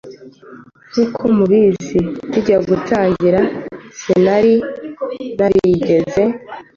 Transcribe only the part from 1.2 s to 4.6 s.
mu bizi bijya gutangira sinari